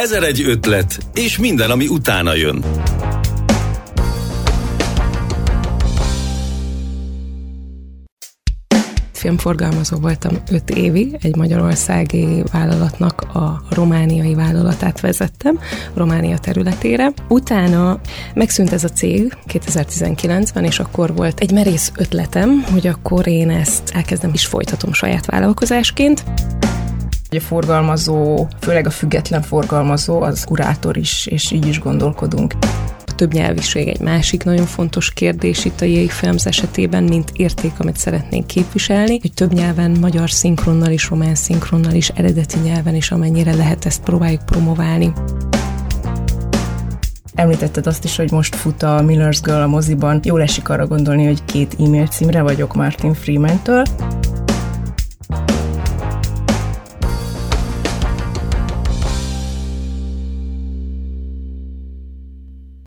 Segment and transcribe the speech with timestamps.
[0.00, 2.64] Ezer egy ötlet, és minden, ami utána jön.
[9.12, 15.58] filmforgalmazó voltam öt évig, egy magyarországi vállalatnak a romániai vállalatát vezettem,
[15.94, 17.12] Románia területére.
[17.28, 18.00] Utána
[18.34, 23.90] megszűnt ez a cég 2019-ben, és akkor volt egy merész ötletem, hogy akkor én ezt
[23.94, 26.24] elkezdem is folytatom saját vállalkozásként.
[27.32, 32.54] A forgalmazó, főleg a független forgalmazó, az kurátor is, és így is gondolkodunk.
[33.06, 37.96] A többnyelviség egy másik nagyon fontos kérdés itt a Jay Films esetében, mint érték, amit
[37.96, 43.54] szeretnénk képviselni, hogy több nyelven, magyar szinkronnal is, román szinkronnal is, eredeti nyelven is, amennyire
[43.54, 45.12] lehet ezt próbáljuk promoválni.
[47.34, 50.20] Említetted azt is, hogy most fut a Miller's Girl a moziban.
[50.24, 53.82] Jól esik arra gondolni, hogy két e-mail címre vagyok Martin Freeman-től.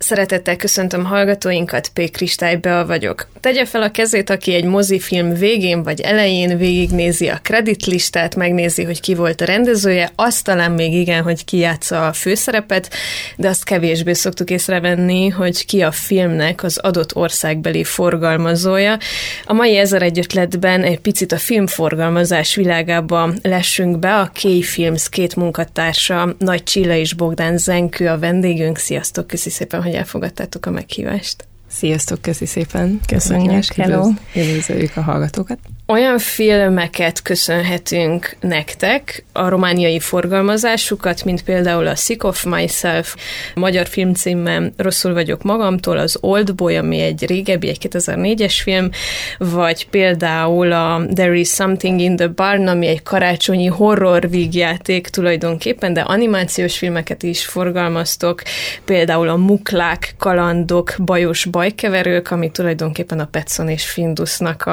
[0.04, 2.12] Szeretettel köszöntöm hallgatóinkat, P.
[2.12, 3.28] Kristály Bea vagyok.
[3.40, 9.02] Tegye fel a kezét, aki egy mozifilm végén vagy elején végignézi a kreditlistát, megnézi, hogy
[9.02, 12.90] ki volt a rendezője, azt talán még igen, hogy ki játsza a főszerepet,
[13.38, 18.98] de azt kevésbé szoktuk észrevenni, hogy ki a filmnek az adott országbeli forgalmazója.
[19.46, 24.14] A mai ezer egy ötletben egy picit a filmforgalmazás világába lessünk be.
[24.14, 28.78] A K-Films két munkatársa, Nagy Csilla és Bogdán Zenkő a vendégünk.
[28.78, 31.48] Sziasztok, köszi szépen, hogy elfogadtátok a meghívást.
[31.68, 33.00] Sziasztok, köszi szépen.
[33.08, 34.10] Köszönjük, hello.
[34.36, 35.60] Üdvözöljük a hallgatókat.
[35.86, 43.16] Olyan filmeket köszönhetünk nektek, a romániai forgalmazásukat, mint például a Sick of Myself,
[43.56, 48.90] a magyar filmcímmel Rosszul vagyok magamtól, az Old Boy, ami egy régebbi, egy 2004-es film,
[49.38, 55.94] vagy például a There is Something in the Barn, ami egy karácsonyi horror vígjáték tulajdonképpen,
[55.94, 58.42] de animációs filmeket is forgalmaztok,
[58.86, 64.70] például a Muklák, Kalandok, Bajos Bajkeverők, ami tulajdonképpen a Petson és Findusnak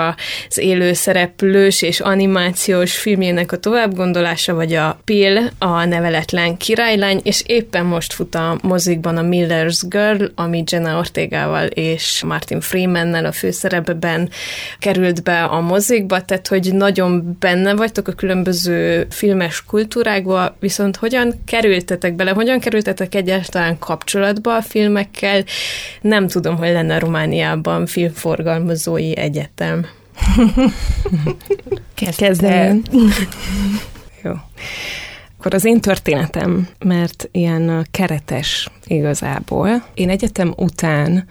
[0.48, 7.42] az élő szereplős és animációs filmjének a továbbgondolása, vagy a Pill, a neveletlen királylány, és
[7.46, 13.32] éppen most fut a mozikban a Miller's Girl, ami Jenna Ortegával és Martin Freemannel a
[13.32, 14.30] főszerepben
[14.78, 21.34] került be a mozikba, tehát hogy nagyon benne vagytok a különböző filmes kultúrákba, viszont hogyan
[21.46, 25.44] kerültetek bele, hogyan kerültetek egyáltalán kapcsolatba a filmekkel,
[26.00, 29.98] nem tudom, hogy lenne Romániában filmforgalmazói egyetem.
[32.16, 32.82] Kezdem.
[34.22, 34.32] Jó.
[35.38, 39.84] Akkor az én történetem, mert ilyen keretes igazából.
[39.94, 41.28] Én egyetem után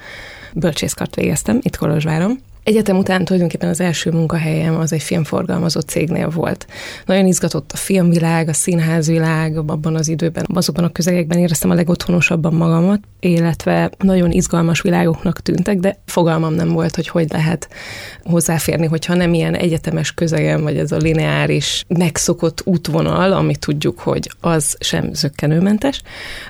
[0.53, 6.67] bölcsészkart végeztem itt Kolozsváron, Egyetem után tulajdonképpen az első munkahelyem az egy filmforgalmazó cégnél volt.
[7.05, 12.53] Nagyon izgatott a filmvilág, a színházvilág, abban az időben, azokban a közegekben éreztem a legotthonosabban
[12.53, 17.69] magamat, illetve nagyon izgalmas világoknak tűntek, de fogalmam nem volt, hogy hogy lehet
[18.23, 24.31] hozzáférni, hogyha nem ilyen egyetemes közegem, vagy ez a lineáris, megszokott útvonal, ami tudjuk, hogy
[24.39, 26.01] az sem zöggenőmentes.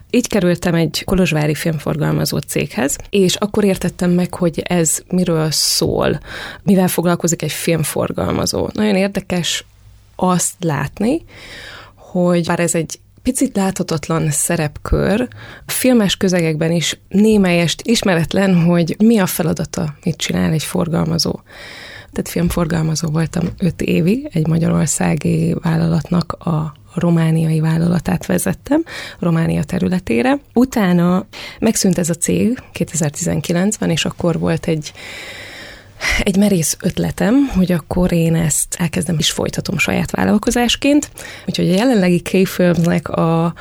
[0.09, 6.19] Így kerültem egy kolozsvári filmforgalmazó céghez, és akkor értettem meg, hogy ez miről szól, szól,
[6.63, 8.69] mivel foglalkozik egy filmforgalmazó.
[8.73, 9.65] Nagyon érdekes
[10.15, 11.23] azt látni,
[11.95, 15.27] hogy bár ez egy picit láthatatlan szerepkör,
[15.65, 21.39] a filmes közegekben is némelyest ismeretlen, hogy mi a feladata, mit csinál egy forgalmazó.
[22.11, 28.83] Tehát filmforgalmazó voltam öt évig, egy magyarországi vállalatnak a romániai vállalatát vezettem,
[29.19, 30.39] Románia területére.
[30.53, 31.25] Utána
[31.59, 34.93] megszűnt ez a cég 2019-ben, és akkor volt egy
[36.23, 41.11] egy merész ötletem, hogy akkor én ezt elkezdem is folytatom saját vállalkozásként.
[41.47, 43.53] Úgyhogy a jelenlegi K-Filmsnek a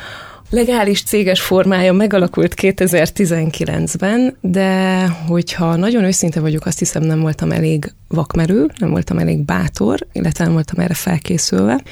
[0.50, 7.92] legális céges formája megalakult 2019-ben, de hogyha nagyon őszinte vagyok, azt hiszem nem voltam elég
[8.08, 11.82] vakmerő, nem voltam elég bátor, illetve nem voltam erre felkészülve,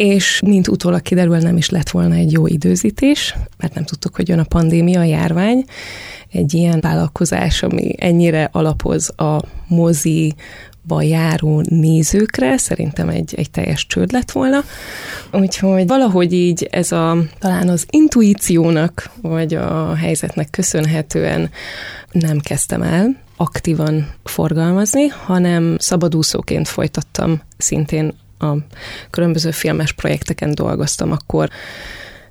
[0.00, 4.28] és mint utólag kiderül, nem is lett volna egy jó időzítés, mert nem tudtuk, hogy
[4.28, 5.64] jön a pandémia, a járvány,
[6.32, 10.34] egy ilyen vállalkozás, ami ennyire alapoz a mozi,
[10.98, 14.64] járó nézőkre, szerintem egy, egy teljes csőd lett volna.
[15.32, 21.50] Úgyhogy valahogy így ez a talán az intuíciónak, vagy a helyzetnek köszönhetően
[22.12, 28.56] nem kezdtem el aktívan forgalmazni, hanem szabadúszóként folytattam szintén a
[29.10, 31.50] különböző filmes projekteken dolgoztam akkor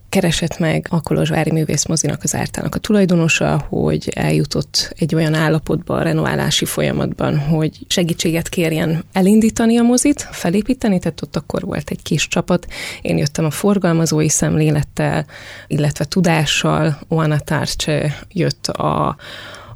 [0.10, 6.02] keresett meg a Kolozsvári Művészmozinak az ártának a tulajdonosa, hogy eljutott egy olyan állapotba a
[6.02, 12.28] renoválási folyamatban, hogy segítséget kérjen elindítani a mozit, felépíteni, tehát ott akkor volt egy kis
[12.28, 12.68] csapat.
[13.02, 15.26] Én jöttem a forgalmazói szemlélettel,
[15.68, 19.16] illetve tudással, Oana Tárcse jött a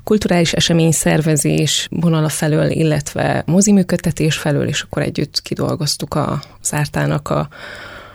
[0.04, 7.48] kulturális esemény szervezés vonala felől, illetve moziműködtetés felől, és akkor együtt kidolgoztuk a zártának a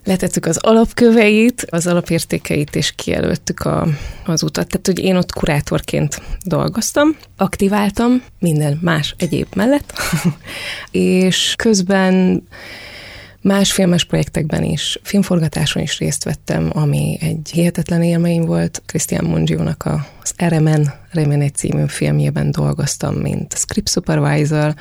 [0.05, 3.87] letettük az alapköveit, az alapértékeit, és kijelöltük a,
[4.25, 4.67] az utat.
[4.69, 9.93] Tehát, hogy én ott kurátorként dolgoztam, aktiváltam minden más egyéb mellett,
[10.91, 12.43] és közben
[13.43, 18.83] Más filmes projektekben is, filmforgatáson is részt vettem, ami egy hihetetlen élmény volt.
[18.87, 19.89] Christian Mungiónak
[20.23, 24.75] az Eremen, Remene című filmjében dolgoztam, mint script supervisor,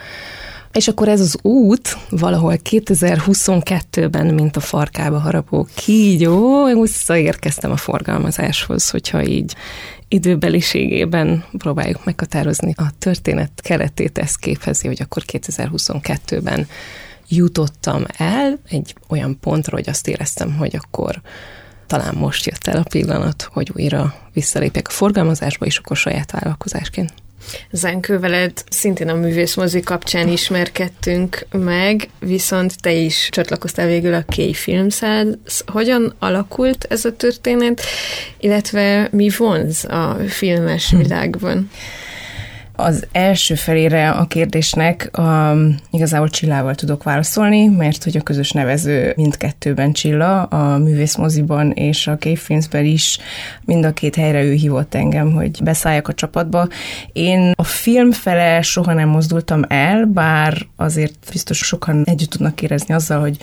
[0.72, 8.90] és akkor ez az út valahol 2022-ben, mint a farkába harapó kígyó, visszaérkeztem a forgalmazáshoz,
[8.90, 9.56] hogyha így
[10.08, 16.68] időbeliségében próbáljuk meghatározni a történet keretét, ez képezi, hogy akkor 2022-ben
[17.30, 21.22] jutottam el egy olyan pontra, hogy azt éreztem, hogy akkor
[21.88, 27.14] talán most jött el a pillanat, hogy újra visszalépjek a forgalmazásba, és akkor saját vállalkozásként.
[27.72, 34.56] Zenkő, veled szintén a művészmozi kapcsán ismerkedtünk meg, viszont te is csatlakoztál végül a K
[34.56, 35.64] Filmshez.
[35.66, 37.82] Hogyan alakult ez a történet,
[38.40, 40.98] illetve mi vonz a filmes hm.
[42.80, 49.14] Az első felére a kérdésnek um, igazából Csillával tudok válaszolni, mert hogy a közös nevező
[49.16, 53.18] mindkettőben Csilla, a művészmoziban és a Filmsben is
[53.66, 56.68] mind a két helyre ő hívott engem, hogy beszálljak a csapatba.
[57.14, 62.94] Én a film fele soha nem mozdultam el, bár azért biztos sokan együtt tudnak érezni
[62.94, 63.38] azzal, hogy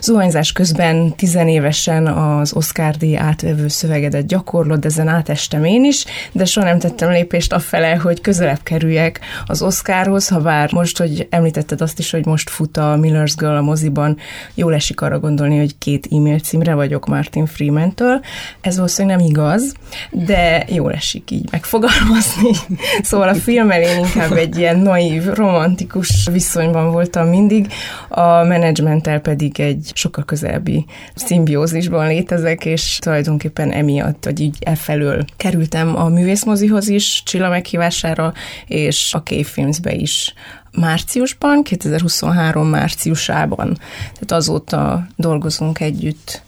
[0.00, 6.66] zuhanyzás közben tizenévesen az Oscar díj átvevő szövegedet gyakorlod, ezen átestem én is, de soha
[6.66, 11.80] nem tettem lépést afele, hogy közelebb kell kerüljek az Oscarhoz, ha bár most, hogy említetted
[11.80, 14.16] azt is, hogy most fut a Miller's Girl a moziban,
[14.54, 18.20] jól esik arra gondolni, hogy két e-mail címre vagyok Martin Freeman-től.
[18.60, 19.74] Ez valószínűleg nem igaz,
[20.10, 22.50] de jól esik így megfogalmazni.
[23.02, 27.72] Szóval a film elén inkább egy ilyen naív, romantikus viszonyban voltam mindig,
[28.08, 30.84] a menedzsmenttel pedig egy sokkal közelebbi
[31.14, 38.32] szimbiózisban létezek, és tulajdonképpen emiatt, hogy így e felől kerültem a művészmozihoz is, Csilla meghívására,
[38.68, 40.34] és a K-Filmsbe is
[40.72, 43.78] márciusban, 2023 márciusában.
[43.98, 46.42] Tehát azóta dolgozunk együtt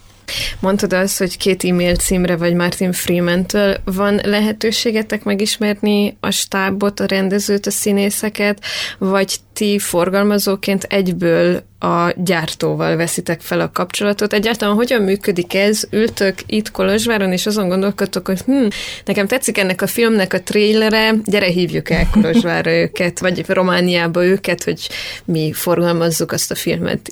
[0.60, 7.06] Mondtad azt, hogy két e-mail címre vagy Martin Freeman-től van lehetőségetek megismerni a stábot, a
[7.06, 8.64] rendezőt, a színészeket,
[8.98, 14.32] vagy ti forgalmazóként egyből a gyártóval veszitek fel a kapcsolatot.
[14.32, 15.82] Egyáltalán hogyan működik ez?
[15.90, 18.66] Ültök itt Kolozsváron, és azon gondolkodtok, hogy hm,
[19.04, 24.64] nekem tetszik ennek a filmnek a trélere, gyere hívjuk el Kolozsvárra őket, vagy Romániába őket,
[24.64, 24.88] hogy
[25.24, 27.10] mi forgalmazzuk azt a filmet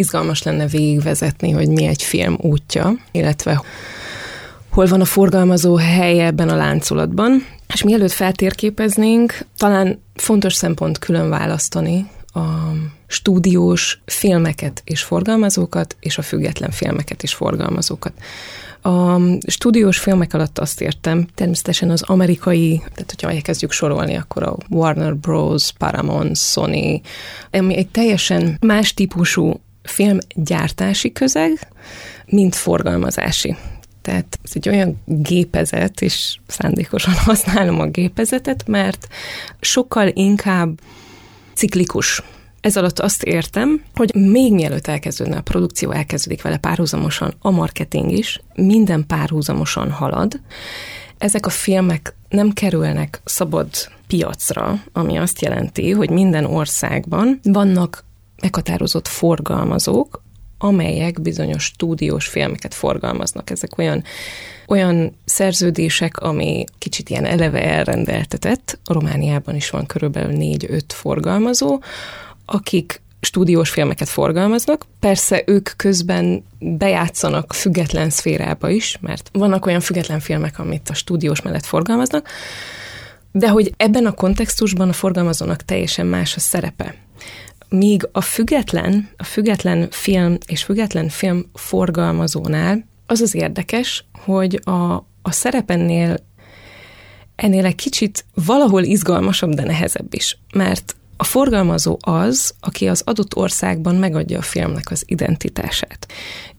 [0.00, 3.62] izgalmas lenne végigvezetni, hogy mi egy film útja, illetve
[4.70, 7.46] hol van a forgalmazó helye ebben a láncolatban.
[7.72, 12.40] És mielőtt feltérképeznénk, talán fontos szempont külön választani a
[13.06, 18.12] stúdiós filmeket és forgalmazókat, és a független filmeket és forgalmazókat.
[18.82, 24.56] A stúdiós filmek alatt azt értem, természetesen az amerikai, tehát hogyha elkezdjük sorolni, akkor a
[24.68, 27.00] Warner Bros., Paramount, Sony,
[27.50, 31.68] ami egy teljesen más típusú filmgyártási közeg,
[32.26, 33.56] mint forgalmazási.
[34.02, 39.08] Tehát ez egy olyan gépezet, és szándékosan használom a gépezetet, mert
[39.60, 40.80] sokkal inkább
[41.54, 42.22] ciklikus.
[42.60, 48.10] Ez alatt azt értem, hogy még mielőtt elkezdődne a produkció, elkezdődik vele párhuzamosan a marketing
[48.10, 50.40] is, minden párhuzamosan halad.
[51.18, 53.68] Ezek a filmek nem kerülnek szabad
[54.06, 58.04] piacra, ami azt jelenti, hogy minden országban vannak
[58.40, 60.22] meghatározott forgalmazók,
[60.58, 63.50] amelyek bizonyos stúdiós filmeket forgalmaznak.
[63.50, 64.04] Ezek olyan,
[64.66, 68.78] olyan szerződések, ami kicsit ilyen eleve elrendeltetett.
[68.84, 71.80] Romániában is van körülbelül négy-öt forgalmazó,
[72.44, 74.86] akik stúdiós filmeket forgalmaznak.
[75.00, 81.42] Persze ők közben bejátszanak független szférába is, mert vannak olyan független filmek, amit a stúdiós
[81.42, 82.28] mellett forgalmaznak,
[83.32, 86.94] de hogy ebben a kontextusban a forgalmazónak teljesen más a szerepe.
[87.70, 94.94] Míg a független, a független film és független film forgalmazónál az az érdekes, hogy a,
[95.22, 96.16] a szerepennél
[97.36, 100.38] ennél egy kicsit valahol izgalmasabb, de nehezebb is.
[100.54, 106.06] Mert a forgalmazó az, aki az adott országban megadja a filmnek az identitását.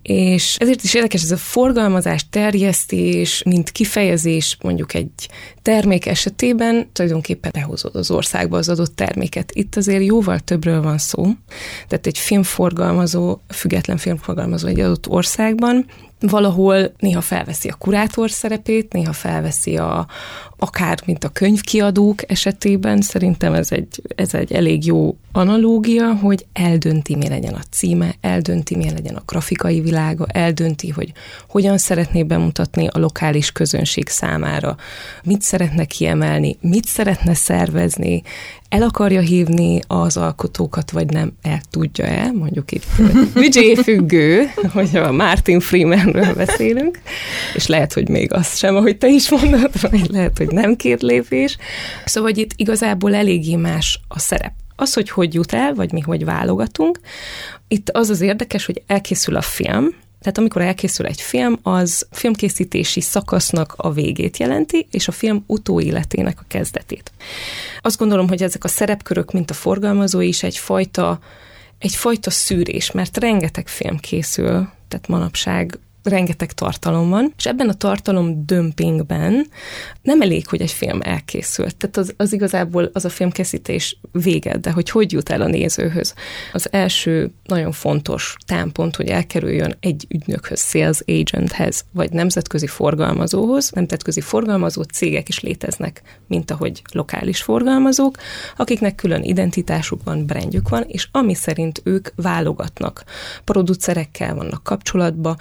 [0.01, 5.29] És ezért is érdekes ez a forgalmazás, terjesztés, mint kifejezés mondjuk egy
[5.62, 9.51] termék esetében tulajdonképpen behozod az országba az adott terméket.
[9.53, 11.24] Itt azért jóval többről van szó.
[11.88, 15.86] Tehát egy filmforgalmazó, független filmforgalmazó egy adott országban
[16.22, 20.08] valahol néha felveszi a kurátor szerepét, néha felveszi a,
[20.58, 27.16] akár mint a könyvkiadók esetében, szerintem ez egy, ez egy elég jó analógia, hogy eldönti,
[27.16, 31.12] mi legyen a címe, eldönti, mi legyen a grafikai világa, eldönti, hogy
[31.50, 34.75] hogyan szeretné bemutatni a lokális közönség számára,
[35.24, 38.24] mit szeretne kiemelni, mit szeretne szervezni,
[38.72, 42.86] el akarja hívni az alkotókat, vagy nem, el tudja-e, mondjuk itt
[43.84, 47.00] függő, hogy a Martin Freemanről beszélünk,
[47.54, 51.01] és lehet, hogy még azt sem, ahogy te is mondod, vagy lehet, hogy nem két
[51.01, 51.58] lépés.
[52.06, 54.54] Szóval hogy itt igazából eléggé más a szerep.
[54.75, 57.00] Az, hogy hogy jut el, vagy mi hogy válogatunk,
[57.68, 63.01] itt az az érdekes, hogy elkészül a film, tehát amikor elkészül egy film, az filmkészítési
[63.01, 67.12] szakasznak a végét jelenti, és a film utóéletének a kezdetét.
[67.82, 71.20] Azt gondolom, hogy ezek a szerepkörök, mint a forgalmazó is egyfajta,
[71.78, 78.46] egyfajta szűrés, mert rengeteg film készül, tehát manapság rengeteg tartalom van, és ebben a tartalom
[78.46, 79.48] dömpingben
[80.01, 81.75] nem elég, hogy egy film elkészült.
[81.75, 86.13] Tehát az, az igazából az a filmkészítés vége, de hogy hogy jut el a nézőhöz.
[86.53, 93.72] Az első nagyon fontos támpont, hogy elkerüljön egy ügynökhöz, sales agenthez, vagy nemzetközi forgalmazóhoz.
[93.72, 98.17] Nemzetközi forgalmazó cégek is léteznek, mint ahogy lokális forgalmazók,
[98.58, 103.03] akiknek külön identitásuk van, brandjük van, és ami szerint ők válogatnak.
[103.43, 105.36] Producerekkel vannak kapcsolatba,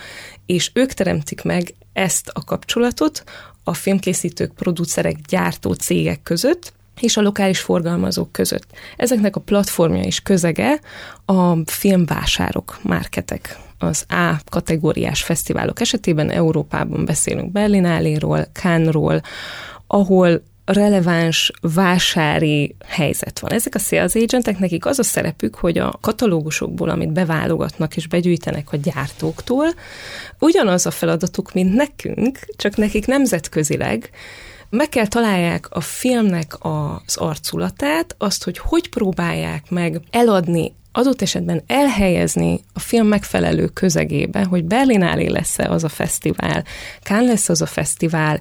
[0.50, 3.24] és ők teremtik meg ezt a kapcsolatot
[3.64, 8.66] a filmkészítők, producerek, gyártó cégek között, és a lokális forgalmazók között.
[8.96, 10.80] Ezeknek a platformja és közege
[11.24, 13.58] a filmvásárok, marketek.
[13.78, 19.20] Az A kategóriás fesztiválok esetében Európában beszélünk Berlináléról, Cannesról,
[19.86, 23.52] ahol releváns vásári helyzet van.
[23.52, 28.72] Ezek a sales agentek, nekik az a szerepük, hogy a katalógusokból, amit beválogatnak és begyűjtenek
[28.72, 29.66] a gyártóktól,
[30.38, 34.10] ugyanaz a feladatuk, mint nekünk, csak nekik nemzetközileg
[34.70, 41.62] meg kell találják a filmnek az arculatát, azt, hogy hogy próbálják meg eladni adott esetben
[41.66, 46.64] elhelyezni a film megfelelő közegébe, hogy Berlinálé lesz-e az a fesztivál,
[47.02, 48.40] Kán lesz az a fesztivál,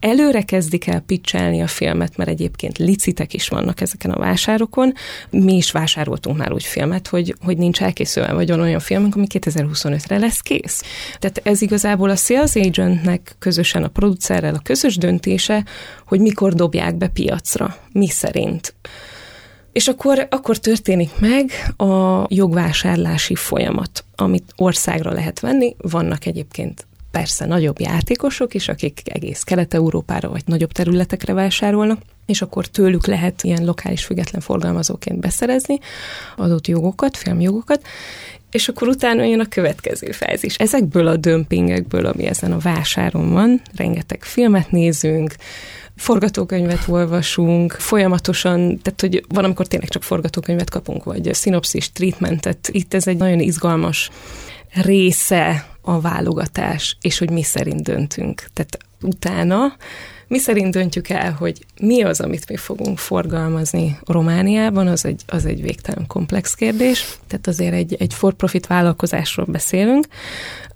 [0.00, 4.92] előre kezdik el pitchelni a filmet, mert egyébként licitek is vannak ezeken a vásárokon.
[5.30, 9.26] Mi is vásároltunk már úgy filmet, hogy, hogy nincs elkészülve, vagy van olyan filmünk, ami
[9.28, 10.82] 2025-re lesz kész.
[11.18, 15.64] Tehát ez igazából a sales agentnek közösen a producerrel a közös döntése,
[16.06, 18.74] hogy mikor dobják be piacra, mi szerint.
[19.76, 25.76] És akkor, akkor történik meg a jogvásárlási folyamat, amit országra lehet venni.
[25.78, 32.66] Vannak egyébként persze nagyobb játékosok is, akik egész Kelet-Európára vagy nagyobb területekre vásárolnak, és akkor
[32.66, 35.78] tőlük lehet ilyen lokális független forgalmazóként beszerezni
[36.36, 37.86] adott jogokat, filmjogokat,
[38.50, 40.54] és akkor utána jön a következő fázis.
[40.54, 45.34] Ezekből a dömpingekből, ami ezen a vásáron van, rengeteg filmet nézünk,
[45.96, 52.68] forgatókönyvet olvasunk, folyamatosan, tehát hogy van, amikor tényleg csak forgatókönyvet kapunk, vagy szinopszis, treatmentet.
[52.72, 54.10] Itt ez egy nagyon izgalmas
[54.72, 58.44] része a válogatás, és hogy mi szerint döntünk.
[58.52, 59.76] Tehát utána
[60.28, 65.44] mi szerint döntjük el, hogy mi az, amit mi fogunk forgalmazni Romániában, az egy, az
[65.46, 67.18] egy végtelen komplex kérdés.
[67.26, 70.06] Tehát azért egy, egy for-profit vállalkozásról beszélünk,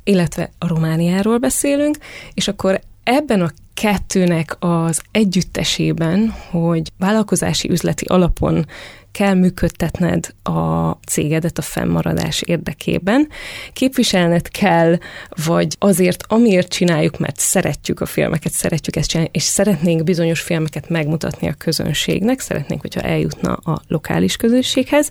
[0.05, 1.97] illetve a Romániáról beszélünk,
[2.35, 8.66] és akkor ebben a kettőnek az együttesében, hogy vállalkozási üzleti alapon
[9.12, 13.28] kell működtetned a cégedet a fennmaradás érdekében.
[13.73, 14.99] Képviselned kell,
[15.45, 20.88] vagy azért, amiért csináljuk, mert szeretjük a filmeket, szeretjük ezt csinálni, és szeretnénk bizonyos filmeket
[20.88, 25.11] megmutatni a közönségnek, szeretnénk, hogyha eljutna a lokális közönséghez,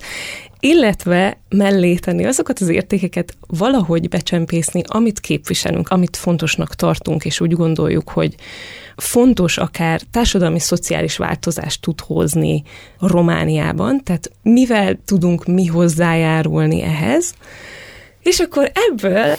[0.59, 7.53] illetve mellé tenni azokat az értékeket valahogy becsempészni, amit képviselünk, amit fontosnak tartunk, és úgy
[7.53, 8.35] gondoljuk, hogy
[8.95, 12.63] fontos akár társadalmi-szociális változást tud hozni
[12.99, 17.33] Romániában, tehát mivel tudunk mi hozzájárulni ehhez,
[18.23, 19.35] és akkor ebből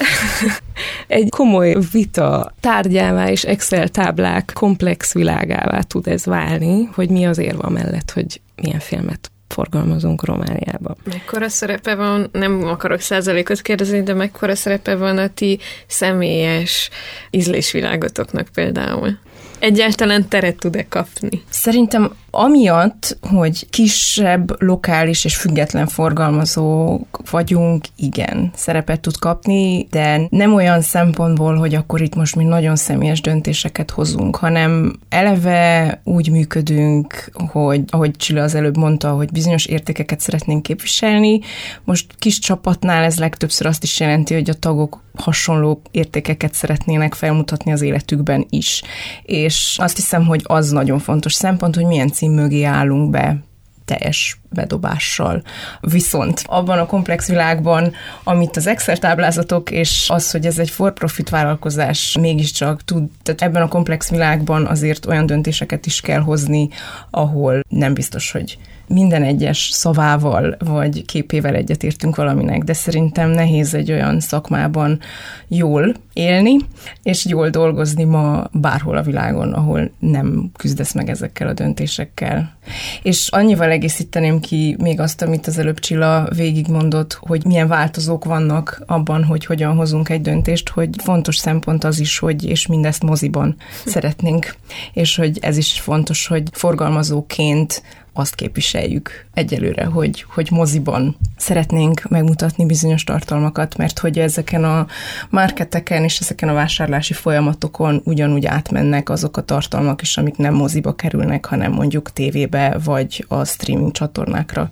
[1.07, 7.39] egy komoly vita tárgyává és Excel táblák komplex világává tud ez válni, hogy mi az
[7.39, 10.97] érva mellett, hogy milyen filmet forgalmazunk Romániában.
[11.05, 16.91] Mekkora szerepe van, nem akarok százalékot kérdezni, de mekkora szerepe van a ti személyes
[17.31, 19.19] ízlésvilágotoknak például?
[19.61, 21.43] Egyáltalán teret tud-e kapni?
[21.51, 30.55] Szerintem Amiatt, hogy kisebb, lokális és független forgalmazók vagyunk, igen, szerepet tud kapni, de nem
[30.55, 37.31] olyan szempontból, hogy akkor itt most mi nagyon személyes döntéseket hozunk, hanem eleve úgy működünk,
[37.53, 41.41] hogy ahogy Csilla az előbb mondta, hogy bizonyos értékeket szeretnénk képviselni.
[41.85, 47.73] Most kis csapatnál ez legtöbbször azt is jelenti, hogy a tagok hasonló értékeket szeretnének felmutatni
[47.73, 48.83] az életükben is.
[49.23, 53.37] És azt hiszem, hogy az nagyon fontos szempont, hogy milyen cím mögé állunk be
[53.85, 55.43] teljes bedobással.
[55.81, 57.93] Viszont abban a komplex világban,
[58.25, 63.63] amit az Excel táblázatok és az, hogy ez egy for-profit vállalkozás mégiscsak tud, tehát ebben
[63.63, 66.69] a komplex világban azért olyan döntéseket is kell hozni,
[67.11, 68.59] ahol nem biztos, hogy
[68.93, 75.01] minden egyes szavával vagy képével egyetértünk valaminek, de szerintem nehéz egy olyan szakmában
[75.49, 76.57] jól élni,
[77.03, 82.57] és jól dolgozni ma bárhol a világon, ahol nem küzdesz meg ezekkel a döntésekkel.
[83.03, 88.83] És annyival egészíteném ki még azt, amit az előbb Csilla végigmondott, hogy milyen változók vannak
[88.87, 93.57] abban, hogy hogyan hozunk egy döntést, hogy fontos szempont az is, hogy és mindezt moziban
[93.85, 94.55] szeretnénk,
[94.93, 97.83] és hogy ez is fontos, hogy forgalmazóként
[98.21, 104.87] azt képviseljük egyelőre, hogy, hogy moziban szeretnénk megmutatni bizonyos tartalmakat, mert hogy ezeken a
[105.31, 110.95] marketeken és ezeken a vásárlási folyamatokon ugyanúgy átmennek azok a tartalmak is, amik nem moziba
[110.95, 114.71] kerülnek, hanem mondjuk tévébe vagy a streaming csatornákra.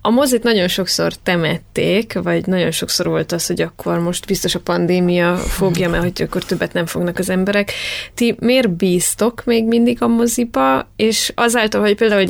[0.00, 4.60] A mozit nagyon sokszor temették, vagy nagyon sokszor volt az, hogy akkor most biztos a
[4.60, 7.72] pandémia fogja, mert hogy akkor többet nem fognak az emberek.
[8.14, 12.24] Ti miért bíztok még mindig a moziba, és azáltal, hogy például a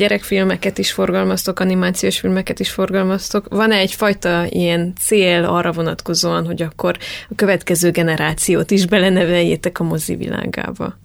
[0.49, 6.97] gyerekfilmeket is forgalmaztok, animációs filmeket is forgalmaztok, van-e egyfajta ilyen cél arra vonatkozóan, hogy akkor
[7.29, 10.97] a következő generációt is beleneveljétek a mozi világába?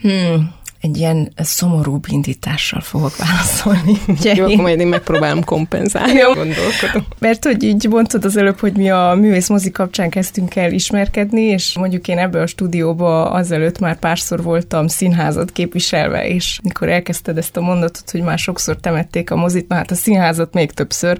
[0.00, 3.92] Hmm, egy ilyen szomorú indítással fogok válaszolni.
[4.18, 4.60] Ugye Jó, én...
[4.60, 6.32] majd én megpróbálom kompenzálni, Jó.
[6.32, 7.06] gondolkodom.
[7.18, 11.40] Mert hogy így mondtad az előbb, hogy mi a művész mozi kapcsán kezdtünk el ismerkedni,
[11.40, 17.38] és mondjuk én ebbe a stúdióba azelőtt már párszor voltam színházat képviselve, és mikor elkezdted
[17.38, 21.18] ezt a mondatot, hogy már sokszor temették a mozit, na hát a színházat még többször,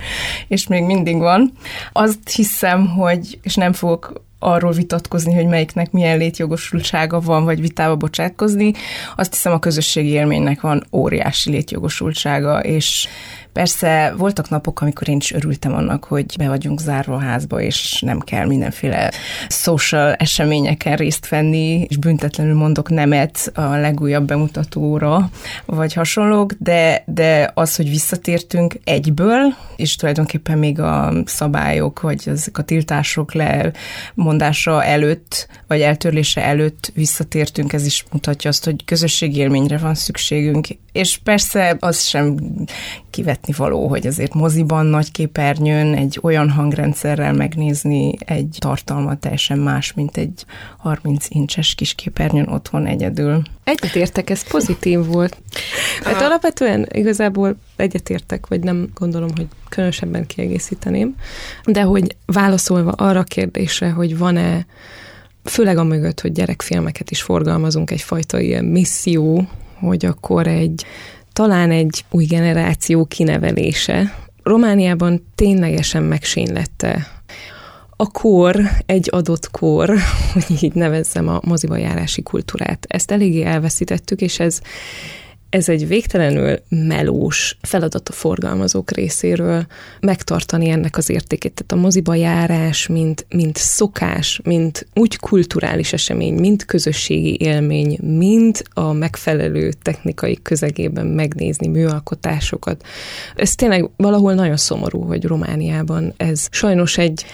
[0.48, 1.52] és még mindig van.
[1.92, 7.96] Azt hiszem, hogy, és nem fogok arról vitatkozni, hogy melyiknek milyen létjogosultsága van, vagy vitába
[7.96, 8.72] bocsátkozni.
[9.16, 13.08] Azt hiszem a közösségi élménynek van óriási létjogosultsága, és
[13.54, 18.00] Persze voltak napok, amikor én is örültem annak, hogy be vagyunk zárva a házba, és
[18.00, 19.10] nem kell mindenféle
[19.48, 25.30] social eseményeken részt venni, és büntetlenül mondok nemet a legújabb bemutatóra,
[25.66, 32.58] vagy hasonlók, de, de az, hogy visszatértünk egyből, és tulajdonképpen még a szabályok, vagy ezek
[32.58, 39.78] a tiltások lemondása előtt, vagy eltörlése előtt visszatértünk, ez is mutatja azt, hogy közösségi élményre
[39.78, 42.36] van szükségünk, és persze az sem
[43.44, 49.92] kivetni való, hogy azért moziban, nagy képernyőn egy olyan hangrendszerrel megnézni egy tartalmat teljesen más,
[49.92, 50.44] mint egy
[50.78, 53.42] 30 incses kis képernyőn otthon egyedül.
[53.64, 55.36] Egyetértek, ez pozitív volt.
[56.02, 61.14] Hát alapvetően igazából egyetértek, vagy nem gondolom, hogy különösebben kiegészíteném,
[61.64, 64.66] de hogy válaszolva arra a kérdésre, hogy van-e
[65.44, 70.84] főleg a mögött, hogy gyerekfilmeket is forgalmazunk, egyfajta ilyen misszió, hogy akkor egy
[71.34, 74.14] talán egy új generáció kinevelése.
[74.42, 77.06] Romániában ténylegesen megsínlette
[77.96, 79.94] a kor, egy adott kor,
[80.32, 82.86] hogy így nevezzem a moziba járási kultúrát.
[82.88, 84.60] Ezt eléggé elveszítettük, és ez
[85.54, 89.66] ez egy végtelenül melós feladat a forgalmazók részéről
[90.00, 91.52] megtartani ennek az értékét.
[91.52, 98.64] Tehát a moziba járás, mint, mint szokás, mint úgy kulturális esemény, mint közösségi élmény, mint
[98.72, 102.84] a megfelelő technikai közegében megnézni műalkotásokat.
[103.36, 107.24] Ez tényleg valahol nagyon szomorú, hogy Romániában ez sajnos egy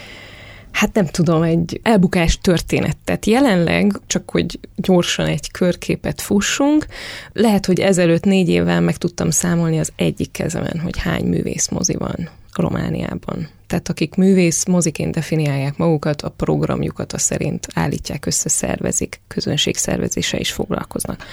[0.72, 3.26] hát nem tudom, egy elbukás történetet.
[3.26, 6.87] Jelenleg, csak hogy gyorsan egy körképet fussunk,
[7.33, 11.96] lehet, hogy ezelőtt négy évvel meg tudtam számolni az egyik kezemen, hogy hány művész mozi
[11.96, 13.48] van Romániában.
[13.66, 20.52] Tehát akik művész moziként definiálják magukat, a programjukat a szerint állítják össze, szervezik, közönségszervezése is
[20.52, 21.24] foglalkoznak.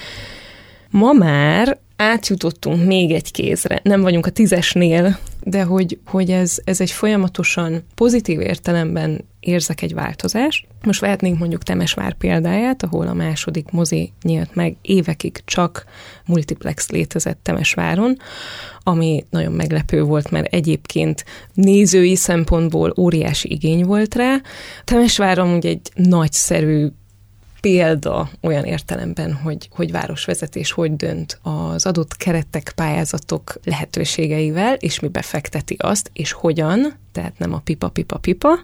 [0.89, 5.17] Ma már átjutottunk még egy kézre, nem vagyunk a tízesnél,
[5.49, 10.67] de hogy, hogy ez, ez egy folyamatosan pozitív értelemben érzek egy változást.
[10.85, 15.85] Most vehetnénk mondjuk Temesvár példáját, ahol a második mozi nyílt meg, évekig csak
[16.25, 18.17] multiplex létezett Temesváron,
[18.83, 24.41] ami nagyon meglepő volt, mert egyébként nézői szempontból óriási igény volt rá.
[24.83, 26.87] Temesváron ugye egy nagyszerű
[27.61, 35.07] példa olyan értelemben, hogy, hogy városvezetés hogy dönt az adott keretek, pályázatok lehetőségeivel, és mi
[35.07, 38.59] befekteti azt, és hogyan, tehát nem a pipa-pipa-pipa,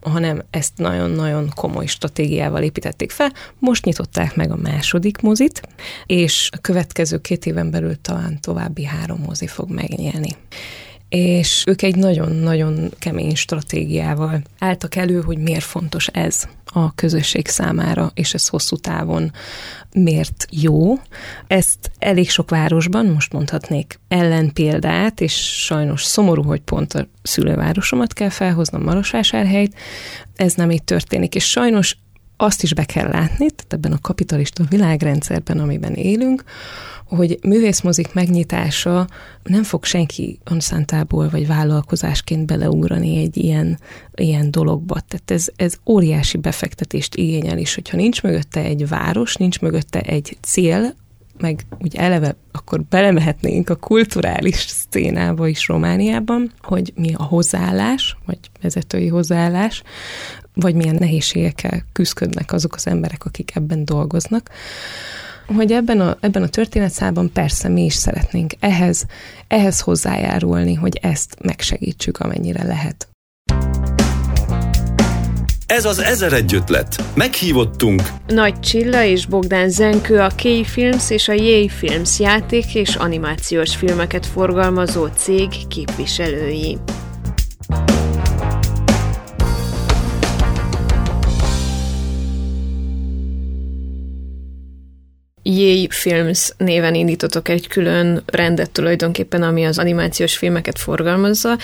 [0.00, 3.32] hanem ezt nagyon-nagyon komoly stratégiával építették fel.
[3.58, 5.60] Most nyitották meg a második mozit,
[6.06, 10.36] és a következő két éven belül talán további három mozi fog megnyílni
[11.08, 18.10] és ők egy nagyon-nagyon kemény stratégiával álltak elő, hogy miért fontos ez a közösség számára,
[18.14, 19.32] és ez hosszú távon
[19.92, 20.94] miért jó.
[21.46, 28.30] Ezt elég sok városban, most mondhatnék ellenpéldát, és sajnos szomorú, hogy pont a szülővárosomat kell
[28.30, 29.76] felhoznom, Marosvásárhelyt,
[30.36, 31.96] ez nem így történik, és sajnos
[32.40, 36.44] azt is be kell látni, tehát ebben a kapitalista világrendszerben, amiben élünk,
[37.04, 39.08] hogy művészmozik megnyitása
[39.42, 43.78] nem fog senki önszántából vagy vállalkozásként beleugrani egy ilyen,
[44.14, 45.00] ilyen dologba.
[45.08, 50.36] Tehát ez, ez óriási befektetést igényel is, hogyha nincs mögötte egy város, nincs mögötte egy
[50.40, 50.94] cél,
[51.38, 58.38] meg úgy eleve akkor belemehetnénk a kulturális szcénába is Romániában, hogy mi a hozzáállás, vagy
[58.62, 59.82] vezetői hozzáállás,
[60.60, 64.50] vagy milyen nehézségekkel küzdködnek azok az emberek, akik ebben dolgoznak
[65.56, 69.06] hogy ebben a, ebben a történetszában persze mi is szeretnénk ehhez,
[69.48, 73.08] ehhez hozzájárulni, hogy ezt megsegítsük, amennyire lehet.
[75.66, 77.02] Ez az Ezer Együttlet.
[77.14, 83.76] Meghívottunk Nagy Csilla és Bogdán Zenkő a K-Films és a J Films játék és animációs
[83.76, 86.78] filmeket forgalmazó cég képviselői.
[95.48, 101.58] Yay Films néven indítottok egy külön rendet tulajdonképpen, ami az animációs filmeket forgalmazza,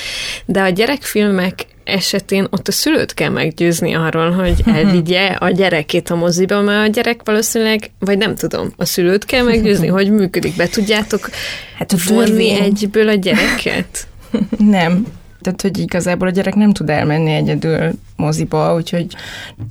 [0.45, 6.15] de a gyerekfilmek esetén ott a szülőt kell meggyőzni arról, hogy elvigye a gyerekét a
[6.15, 10.57] moziba, mert a gyerek valószínűleg, vagy nem tudom, a szülőt kell meggyőzni, hogy működik.
[10.57, 11.31] Be tudjátok
[11.77, 14.07] hát vonni egyből a gyereket?
[14.59, 15.07] Nem.
[15.45, 19.07] Tehát, hogy igazából a gyerek nem tud elmenni egyedül moziba, úgyhogy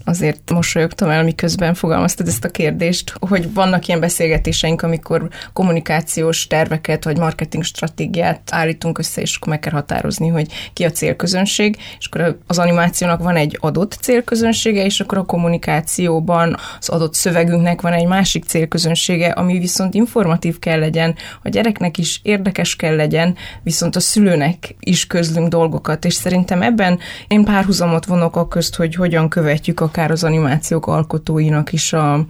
[0.06, 7.04] azért mosolyogtam el, miközben fogalmaztad ezt a kérdést, hogy vannak ilyen beszélgetéseink, amikor kommunikációs terveket
[7.04, 12.06] vagy marketing stratégiát állítunk össze, és akkor meg kell határozni, hogy ki a célközönség, és
[12.06, 17.94] akkor az animációnak van egy adott célközönsége, és akkor a kommunikációban az adott szövegünknek van
[17.94, 23.96] egy másik célközönsége, ami viszont informatív kell legyen, a gyereknek is érdekes kell legyen, viszont
[23.96, 29.30] a szülőnek is közlünk dolgokat, és szerintem ebben én párhuzamot vonok a közt, hogy hogyan
[29.30, 32.26] követjük akár az animációk alkotóinak is a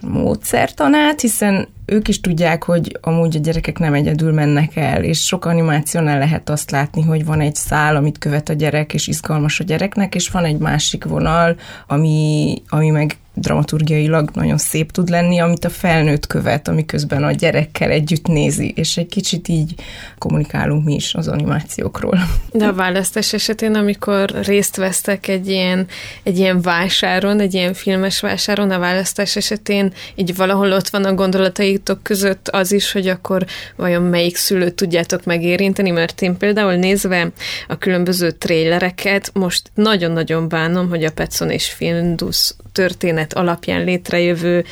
[0.00, 5.44] módszertanát, hiszen ők is tudják, hogy amúgy a gyerekek nem egyedül mennek el, és sok
[5.44, 9.64] animációnál lehet azt látni, hogy van egy szál, amit követ a gyerek, és izgalmas a
[9.64, 15.64] gyereknek, és van egy másik vonal, ami, ami meg dramaturgiailag nagyon szép tud lenni, amit
[15.64, 19.74] a felnőtt követ, amiközben a gyerekkel együtt nézi, és egy kicsit így
[20.18, 22.18] kommunikálunk mi is az animációkról.
[22.52, 25.86] De a választás esetén, amikor részt vesztek egy ilyen,
[26.22, 31.14] egy ilyen vásáron, egy ilyen filmes vásáron, a választás esetén így valahol ott van a
[31.14, 33.44] gondolataitok között az is, hogy akkor
[33.76, 37.32] vajon melyik szülőt tudjátok megérinteni, mert én például nézve
[37.68, 44.64] a különböző trélereket, most nagyon-nagyon bánom, hogy a Petson és Findus történet alapján létrejövő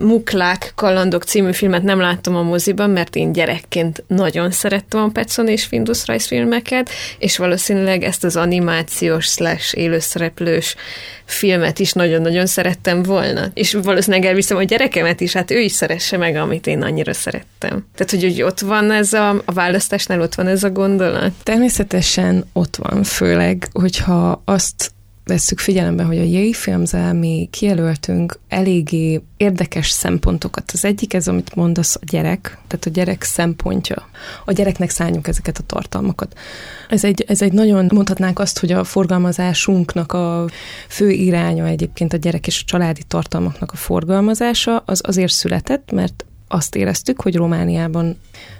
[0.00, 5.48] Muklák kalandok című filmet nem láttam a moziban, mert én gyerekként nagyon szerettem a Petson
[5.48, 10.76] és Findus rajzfilmeket, és valószínűleg ezt az animációs slash élőszereplős
[11.24, 13.46] filmet is nagyon-nagyon szerettem volna.
[13.54, 17.86] És valószínűleg elviszem a gyerekemet is, hát ő is szeresse meg, amit én annyira szerettem.
[17.94, 21.32] Tehát, hogy, hogy ott van ez a, a választásnál ott van ez a gondolat?
[21.42, 24.92] Természetesen ott van, főleg, hogyha azt
[25.28, 30.70] vesszük figyelembe, hogy a Yay Filmzel mi kijelöltünk eléggé érdekes szempontokat.
[30.72, 34.08] Az egyik ez, amit mondasz, a gyerek, tehát a gyerek szempontja.
[34.44, 36.38] A gyereknek szálljunk ezeket a tartalmakat.
[36.88, 40.46] Ez egy, ez egy nagyon, mondhatnánk azt, hogy a forgalmazásunknak a
[40.88, 46.24] fő iránya egyébként a gyerek és a családi tartalmaknak a forgalmazása, az azért született, mert
[46.48, 48.16] azt éreztük, hogy Romániában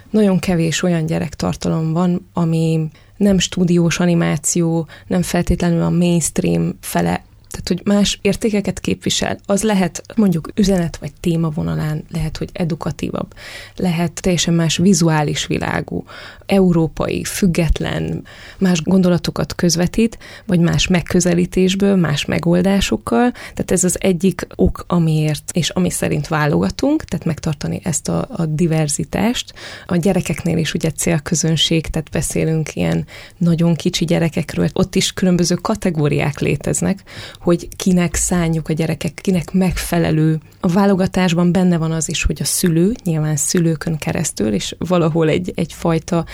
[0.09, 7.67] nagyon kevés olyan gyerektartalom van, ami nem stúdiós animáció, nem feltétlenül a mainstream fele tehát,
[7.67, 13.33] hogy más értékeket képvisel, az lehet mondjuk üzenet vagy téma vonalán, lehet, hogy edukatívabb,
[13.75, 16.03] lehet teljesen más vizuális világú,
[16.45, 18.23] európai, független,
[18.57, 23.31] más gondolatokat közvetít, vagy más megközelítésből, más megoldásokkal.
[23.31, 28.45] Tehát ez az egyik ok, amiért, és ami szerint válogatunk, tehát megtartani ezt a, a
[28.45, 29.53] diverzitást.
[29.85, 33.05] A gyerekeknél is ugye célközönség, tehát beszélünk ilyen
[33.37, 37.03] nagyon kicsi gyerekekről, ott is különböző kategóriák léteznek,
[37.39, 40.39] hogy kinek szánjuk a gyerekek, kinek megfelelő.
[40.59, 45.51] A válogatásban benne van az is, hogy a szülő, nyilván szülőkön keresztül, és valahol egy,
[45.55, 46.25] egyfajta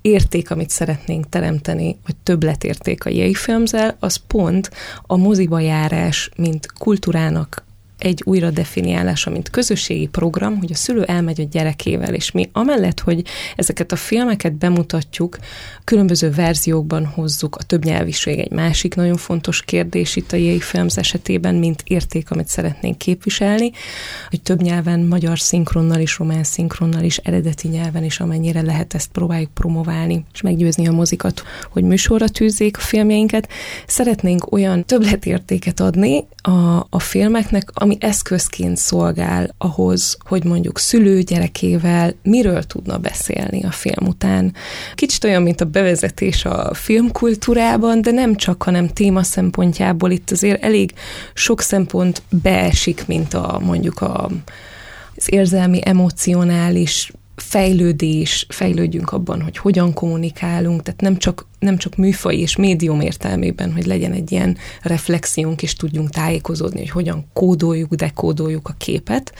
[0.00, 4.70] érték, amit szeretnénk teremteni, vagy többletérték a Filmzel, az pont
[5.02, 7.64] a moziba járás, mint kultúrának
[8.00, 13.00] egy újra definiálása, mint közösségi program, hogy a szülő elmegy a gyerekével, és mi amellett,
[13.00, 13.24] hogy
[13.56, 15.38] ezeket a filmeket bemutatjuk,
[15.84, 21.54] különböző verziókban hozzuk, a többnyelviség egy másik nagyon fontos kérdés itt a Yei Films esetében,
[21.54, 23.70] mint érték, amit szeretnénk képviselni,
[24.28, 29.10] hogy több nyelven, magyar szinkronnal is, román szinkronnal is, eredeti nyelven is, amennyire lehet ezt
[29.10, 33.48] próbáljuk promoválni, és meggyőzni a mozikat, hogy műsorra tűzzék a filmjeinket.
[33.86, 42.14] Szeretnénk olyan többletértéket adni a, a filmeknek, ami eszközként szolgál ahhoz, hogy mondjuk szülő gyerekével
[42.22, 44.54] miről tudna beszélni a film után.
[44.94, 50.62] Kicsit olyan, mint a bevezetés a filmkultúrában, de nem csak, hanem téma szempontjából itt azért
[50.62, 50.92] elég
[51.34, 54.30] sok szempont beesik, mint a mondjuk a
[55.16, 62.36] az érzelmi, emocionális fejlődés, fejlődjünk abban, hogy hogyan kommunikálunk, tehát nem csak, nem csak műfaj
[62.36, 68.68] és médium értelmében, hogy legyen egy ilyen reflexiónk, és tudjunk tájékozódni, hogy hogyan kódoljuk, dekódoljuk
[68.68, 69.32] a képet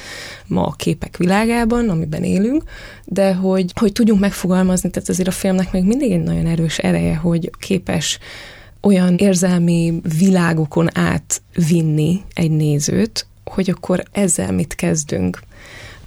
[0.46, 2.62] ma a képek világában, amiben élünk,
[3.04, 7.16] de hogy, hogy tudjunk megfogalmazni, tehát azért a filmnek még mindig egy nagyon erős ereje,
[7.16, 8.18] hogy képes
[8.82, 15.40] olyan érzelmi világokon átvinni egy nézőt, hogy akkor ezzel mit kezdünk.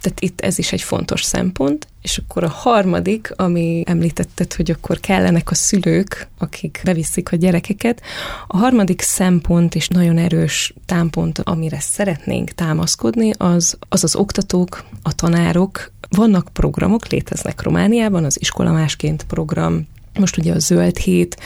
[0.04, 5.00] Tehát itt ez is egy fontos szempont, és akkor a harmadik, ami említetted, hogy akkor
[5.00, 8.00] kellenek a szülők, akik beviszik a gyerekeket.
[8.46, 15.12] A harmadik szempont és nagyon erős támpont, amire szeretnénk támaszkodni, az az, az oktatók, a
[15.12, 15.92] tanárok.
[16.08, 19.86] Vannak programok, léteznek Romániában, az iskola másként program,
[20.18, 21.36] most ugye a Zöld Hét,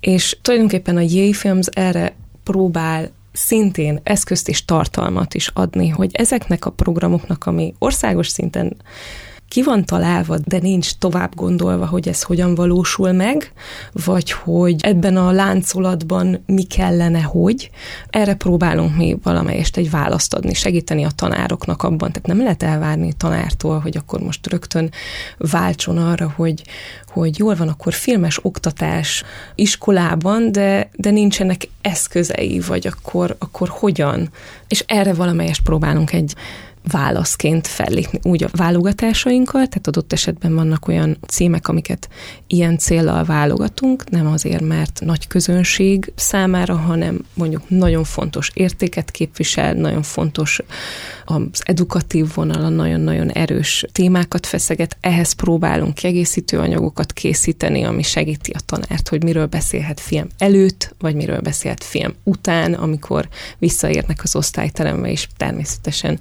[0.00, 6.64] és tulajdonképpen a Yay Films erre próbál szintén eszközt és tartalmat is adni, hogy ezeknek
[6.64, 8.76] a programoknak, ami országos szinten
[9.48, 13.52] ki van találva, de nincs tovább gondolva, hogy ez hogyan valósul meg,
[13.92, 17.70] vagy hogy ebben a láncolatban mi kellene, hogy.
[18.10, 22.12] Erre próbálunk mi valamelyest egy választ adni, segíteni a tanároknak abban.
[22.12, 24.90] Tehát nem lehet elvárni tanártól, hogy akkor most rögtön
[25.38, 26.62] váltson arra, hogy,
[27.08, 29.22] hogy jól van, akkor filmes oktatás
[29.54, 34.30] iskolában, de, de nincsenek eszközei, vagy akkor, akkor hogyan.
[34.68, 36.34] És erre valamelyest próbálunk egy
[36.90, 42.08] válaszként fellépni úgy a válogatásainkkal, tehát adott esetben vannak olyan címek, amiket
[42.46, 49.72] ilyen céllal válogatunk, nem azért, mert nagy közönség számára, hanem mondjuk nagyon fontos értéket képvisel,
[49.72, 50.60] nagyon fontos
[51.24, 58.60] az edukatív vonala, nagyon-nagyon erős témákat feszeget, ehhez próbálunk kiegészítő anyagokat készíteni, ami segíti a
[58.66, 65.10] tanárt, hogy miről beszélhet film előtt, vagy miről beszélhet film után, amikor visszaérnek az osztályterembe,
[65.10, 66.18] és természetesen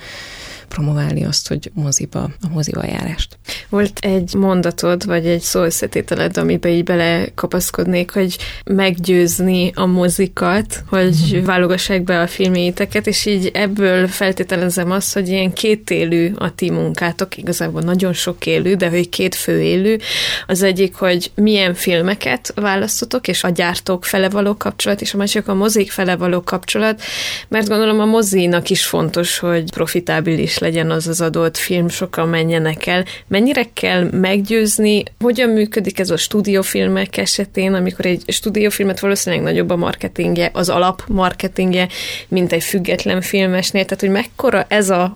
[0.67, 3.37] promoválni azt, hogy moziba, a moziba járást.
[3.69, 11.15] Volt egy mondatod, vagy egy szó összetételed, amiben így belekapaszkodnék, hogy meggyőzni a mozikat, hogy
[11.31, 11.45] mhm.
[11.45, 17.37] válogassák be a filmjéteket, és így ebből feltételezem azt, hogy ilyen kétélű a ti munkátok,
[17.37, 19.99] igazából nagyon sok élő, de hogy két fő élő.
[20.47, 25.47] Az egyik, hogy milyen filmeket választotok, és a gyártók fele való kapcsolat, és a másik
[25.47, 27.01] a mozik fele való kapcsolat,
[27.47, 32.85] mert gondolom a mozinak is fontos, hogy profitábilis legyen az az adott film, sokan menjenek
[32.85, 33.05] el.
[33.27, 39.75] Mennyire kell meggyőzni, hogyan működik ez a stúdiófilmek esetén, amikor egy stúdiófilmet valószínűleg nagyobb a
[39.75, 41.87] marketingje, az alap marketingje,
[42.27, 45.13] mint egy független filmesnél, tehát hogy mekkora ez a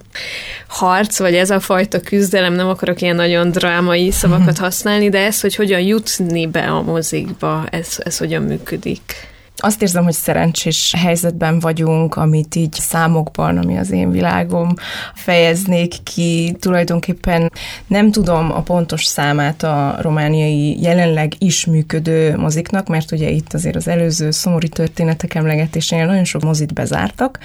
[0.67, 5.41] harc, vagy ez a fajta küzdelem, nem akarok ilyen nagyon drámai szavakat használni, de ez,
[5.41, 9.30] hogy hogyan jutni be a mozikba, ez, ez hogyan működik.
[9.63, 14.74] Azt érzem, hogy szerencsés helyzetben vagyunk, amit így számokban, ami az én világom,
[15.13, 16.56] fejeznék ki.
[16.60, 17.52] Tulajdonképpen
[17.88, 23.76] nem tudom a pontos számát a romániai jelenleg is működő moziknak, mert ugye itt azért
[23.76, 27.39] az előző szomorú történetek emlegetésénél nagyon sok mozit bezártak,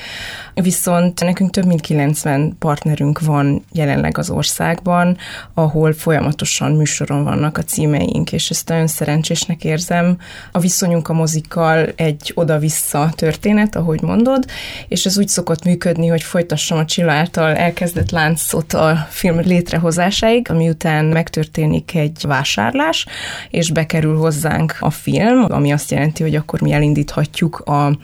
[0.54, 5.16] viszont nekünk több mint 90 partnerünk van jelenleg az országban,
[5.54, 10.18] ahol folyamatosan műsoron vannak a címeink, és ezt nagyon szerencsésnek érzem.
[10.52, 14.44] A viszonyunk a mozikkal egy oda-vissza történet, ahogy mondod,
[14.88, 20.50] és ez úgy szokott működni, hogy folytassam a Csilla által elkezdett láncot a film létrehozásáig,
[20.50, 23.06] ami után megtörténik egy vásárlás,
[23.50, 27.98] és bekerül hozzánk a film, ami azt jelenti, hogy akkor mi elindíthatjuk a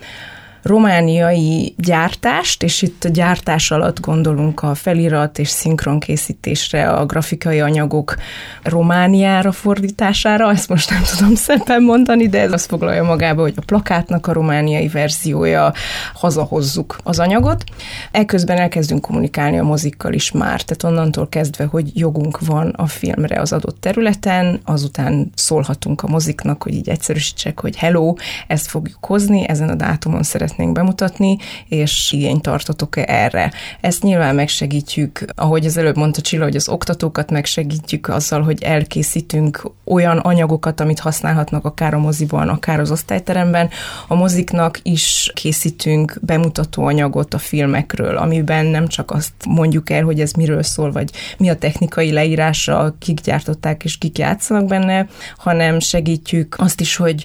[0.62, 8.14] romániai gyártást, és itt a gyártás alatt gondolunk a felirat és szinkronkészítésre, a grafikai anyagok
[8.62, 13.62] Romániára fordítására, ezt most nem tudom szépen mondani, de ez azt foglalja magába, hogy a
[13.66, 15.72] plakátnak a romániai verziója,
[16.14, 17.64] hazahozzuk az anyagot.
[18.11, 23.40] Ekközben elkezdünk kommunikálni a mozikkal is már, tehát onnantól kezdve, hogy jogunk van a filmre
[23.40, 28.14] az adott területen, azután szólhatunk a moziknak, hogy így egyszerűsítsek, hogy hello,
[28.46, 31.38] ezt fogjuk hozni, ezen a dátumon szeretnénk bemutatni,
[31.68, 33.52] és igényt tartotok-e erre.
[33.80, 39.70] Ezt nyilván megsegítjük, ahogy az előbb mondta Csilla, hogy az oktatókat megsegítjük azzal, hogy elkészítünk
[39.84, 43.70] olyan anyagokat, amit használhatnak akár a moziban, akár az osztályteremben.
[44.08, 50.20] A moziknak is készítünk bemutató anyagot a filmekről, amiben nem csak azt mondjuk el, hogy
[50.20, 55.80] ez miről szól, vagy mi a technikai leírása, kik gyártották és kik játszanak benne, hanem
[55.80, 57.24] segítjük azt is, hogy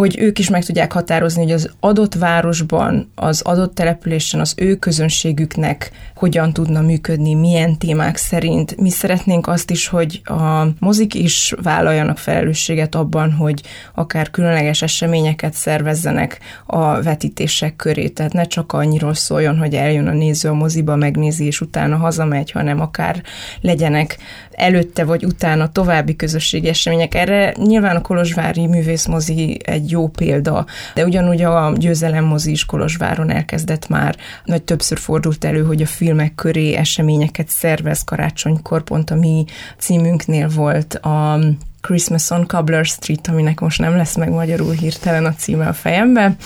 [0.00, 4.74] hogy ők is meg tudják határozni, hogy az adott városban, az adott településen az ő
[4.76, 8.76] közönségüknek hogyan tudna működni, milyen témák szerint.
[8.76, 13.62] Mi szeretnénk azt is, hogy a mozik is vállaljanak felelősséget abban, hogy
[13.94, 18.08] akár különleges eseményeket szervezzenek a vetítések köré.
[18.08, 22.50] Tehát ne csak annyiról szóljon, hogy eljön a néző a moziba, megnézi, és utána hazamegy,
[22.50, 23.22] hanem akár
[23.60, 24.18] legyenek
[24.50, 27.14] előtte vagy utána további közösségi események.
[27.14, 33.88] Erre nyilván a Kolozsvári művészmozi egy jó példa, de ugyanúgy a győzelem mozi Kolozsváron elkezdett
[33.88, 39.44] már, vagy többször fordult elő, hogy a filmek köré eseményeket szervez karácsonykor, pont a mi
[39.78, 41.38] címünknél volt a
[41.80, 46.36] Christmas on Cobbler Street, aminek most nem lesz meg magyarul hirtelen a címe a fejembe,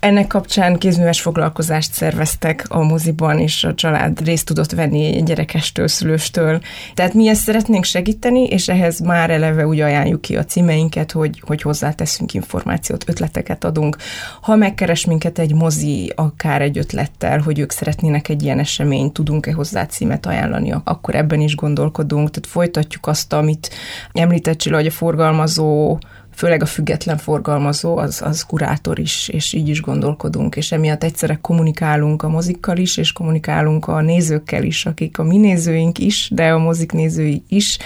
[0.00, 6.60] ennek kapcsán kézműves foglalkozást szerveztek a moziban, és a család részt tudott venni gyerekestől, szülőstől.
[6.94, 11.42] Tehát mi ezt szeretnénk segíteni, és ehhez már eleve úgy ajánljuk ki a címeinket, hogy,
[11.46, 13.96] hogy hozzáteszünk információt, ötleteket adunk.
[14.40, 19.52] Ha megkeres minket egy mozi, akár egy ötlettel, hogy ők szeretnének egy ilyen eseményt, tudunk-e
[19.52, 22.30] hozzá címet ajánlani, akkor ebben is gondolkodunk.
[22.30, 23.70] Tehát folytatjuk azt, amit
[24.12, 25.98] említett Csilla, hogy a forgalmazó
[26.40, 31.38] főleg a független forgalmazó, az, az kurátor is, és így is gondolkodunk, és emiatt egyszerre
[31.40, 36.48] kommunikálunk a mozikkal is, és kommunikálunk a nézőkkel is, akik a mi nézőink is, de
[36.48, 37.78] a mozik nézői is,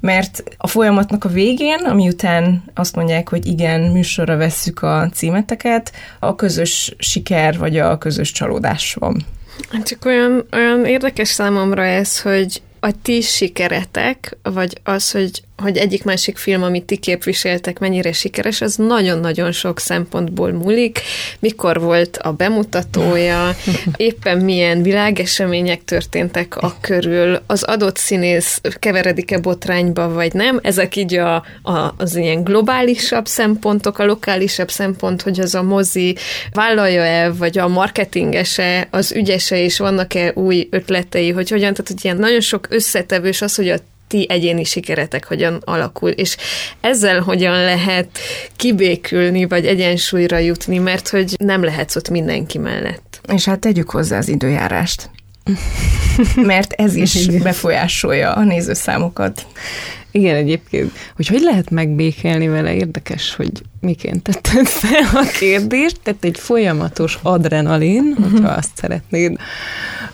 [0.00, 5.92] mert a folyamatnak a végén, ami után azt mondják, hogy igen, műsorra vesszük a címeteket,
[6.18, 9.24] a közös siker, vagy a közös csalódás van.
[9.84, 16.36] Csak olyan, olyan érdekes számomra ez, hogy a ti sikeretek, vagy az, hogy hogy egyik-másik
[16.36, 21.00] film, amit ti képviseltek, mennyire sikeres, az nagyon-nagyon sok szempontból múlik.
[21.38, 23.56] Mikor volt a bemutatója,
[23.96, 30.58] éppen milyen világesemények történtek a körül, az adott színész keveredik-e botrányba, vagy nem.
[30.62, 36.16] Ezek így a, a, az ilyen globálisabb szempontok, a lokálisabb szempont, hogy az a mozi
[36.52, 42.16] vállalja-e, vagy a marketingese, az ügyese, és vannak-e új ötletei, hogy hogyan, tehát hogy ilyen
[42.16, 46.36] nagyon sok összetevős az, hogy a ti egyéni sikeretek hogyan alakul, és
[46.80, 48.18] ezzel hogyan lehet
[48.56, 53.20] kibékülni, vagy egyensúlyra jutni, mert hogy nem lehetsz ott mindenki mellett.
[53.32, 55.10] És hát tegyük hozzá az időjárást.
[56.34, 59.46] Mert ez is befolyásolja a nézőszámokat.
[60.10, 66.24] Igen, egyébként, hogy hogy lehet megbékélni vele, érdekes, hogy miként tetted fel a kérdést, tehát
[66.24, 68.30] egy folyamatos adrenalin, uh-huh.
[68.30, 69.38] hogyha azt szeretnéd,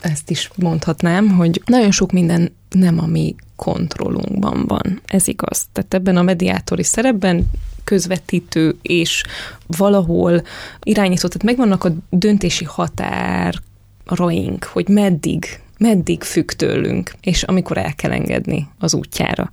[0.00, 5.00] ezt is mondhatnám, hogy nagyon sok minden nem a mi kontrollunkban van.
[5.06, 5.66] Ez igaz.
[5.72, 7.50] Tehát ebben a mediátori szerepben
[7.84, 9.22] közvetítő és
[9.66, 10.42] valahol
[10.82, 18.10] irányító, tehát megvannak a döntési határaink, hogy meddig meddig függ tőlünk, és amikor el kell
[18.10, 19.50] engedni az útjára.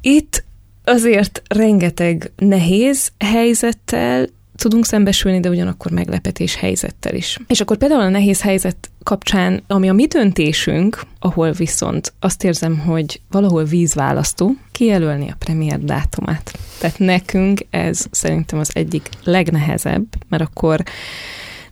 [0.00, 0.44] Itt
[0.84, 4.26] azért rengeteg nehéz helyzettel
[4.58, 7.38] tudunk szembesülni, de ugyanakkor meglepetés helyzettel is.
[7.46, 12.78] És akkor például a nehéz helyzet kapcsán, ami a mi döntésünk, ahol viszont azt érzem,
[12.78, 16.58] hogy valahol vízválasztó, kijelölni a premier dátumát.
[16.78, 20.82] Tehát nekünk ez szerintem az egyik legnehezebb, mert akkor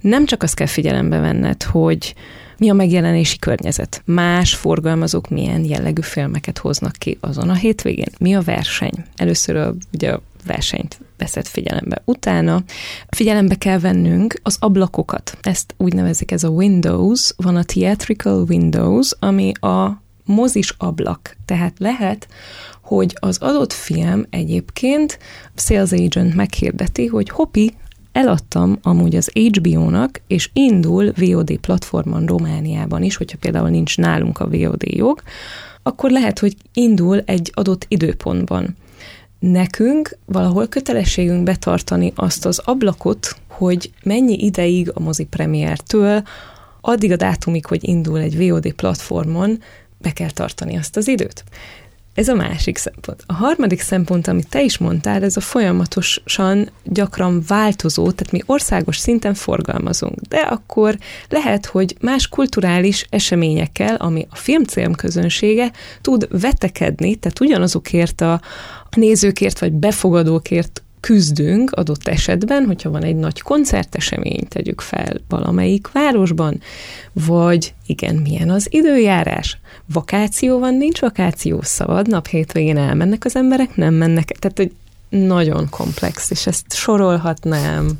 [0.01, 2.15] nem csak azt kell figyelembe venned, hogy
[2.59, 8.35] mi a megjelenési környezet, más forgalmazók milyen jellegű filmeket hoznak ki azon a hétvégén, mi
[8.35, 9.05] a verseny.
[9.17, 12.03] Először a, ugye a versenyt veszed figyelembe.
[12.05, 12.63] Utána
[13.09, 15.39] figyelembe kell vennünk az ablakokat.
[15.41, 21.37] Ezt úgy nevezik, ez a Windows, van a Theatrical Windows, ami a mozis ablak.
[21.45, 22.29] Tehát lehet,
[22.83, 25.19] hogy az adott film egyébként
[25.55, 27.75] sales agent meghirdeti, hogy hopi,
[28.13, 34.49] eladtam amúgy az HBO-nak, és indul VOD platformon Romániában is, hogyha például nincs nálunk a
[34.49, 35.23] VOD jog,
[35.83, 38.77] akkor lehet, hogy indul egy adott időpontban
[39.39, 46.23] nekünk valahol kötelességünk betartani azt az ablakot, hogy mennyi ideig a mozi premiertől
[46.81, 49.63] addig a dátumig, hogy indul egy VOD platformon,
[49.99, 51.45] be kell tartani azt az időt.
[52.17, 53.23] Ez a másik szempont.
[53.27, 58.99] A harmadik szempont, amit te is mondtál, ez a folyamatosan gyakran változó, tehát mi országos
[58.99, 60.99] szinten forgalmazunk, de akkor
[61.29, 68.41] lehet, hogy más kulturális eseményekkel, ami a film közönsége tud vetekedni, tehát ugyanazokért a
[68.91, 76.61] nézőkért vagy befogadókért küzdünk adott esetben, hogyha van egy nagy koncertesemény, tegyük fel valamelyik városban,
[77.13, 79.59] vagy igen, milyen az időjárás,
[79.93, 84.73] vakáció van, nincs vakáció, szabad nap, hétvégén elmennek az emberek, nem mennek, tehát hogy
[85.17, 87.91] nagyon komplex, és ezt sorolhatnám.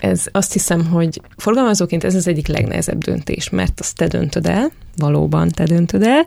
[0.00, 4.70] Ez azt hiszem, hogy forgalmazóként ez az egyik legnehezebb döntés, mert azt te döntöd el,
[4.96, 6.24] valóban te döntöd el.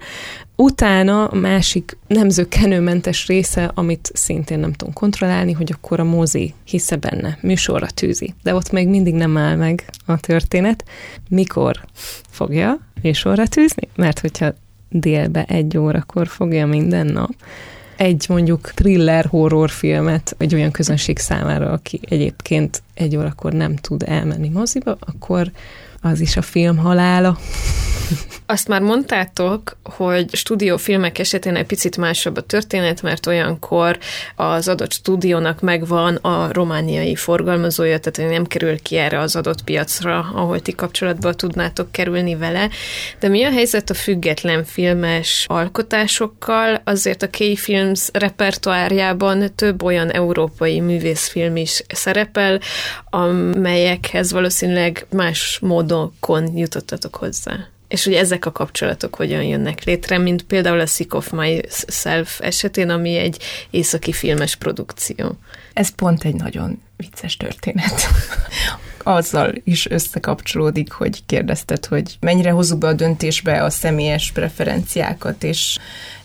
[0.56, 6.96] Utána a másik nemzőkenőmentes része, amit szintén nem tudunk kontrollálni, hogy akkor a mozi hisze
[6.96, 8.34] benne, műsorra tűzi.
[8.44, 10.84] De ott még mindig nem áll meg a történet.
[11.30, 11.86] Mikor
[12.30, 13.88] fogja műsorra tűzni?
[13.96, 14.54] Mert hogyha
[14.90, 17.32] délbe egy órakor fogja minden nap,
[18.00, 24.50] egy mondjuk thriller horrorfilmet egy olyan közönség számára, aki egyébként egy órakor nem tud elmenni
[24.50, 25.52] moziba, akkor
[26.02, 27.38] az is a film halála.
[28.52, 33.98] Azt már mondtátok, hogy stúdiófilmek esetén egy picit másabb a történet, mert olyankor
[34.36, 40.18] az adott stúdiónak megvan a romániai forgalmazója, tehát nem kerül ki erre az adott piacra,
[40.34, 42.70] ahol ti kapcsolatba tudnátok kerülni vele.
[43.20, 46.82] De mi a helyzet a független filmes alkotásokkal?
[46.84, 52.60] Azért a K-Films repertoárjában több olyan európai művészfilm is szerepel,
[53.10, 57.70] amelyekhez valószínűleg más módokon jutottatok hozzá.
[57.90, 62.90] És hogy ezek a kapcsolatok hogyan jönnek létre, mint például a Sick of Myself esetén,
[62.90, 65.38] ami egy északi filmes produkció.
[65.74, 68.08] Ez pont egy nagyon vicces történet.
[69.10, 75.78] Azzal is összekapcsolódik, hogy kérdezted, hogy mennyire hozzuk be a döntésbe a személyes preferenciákat, és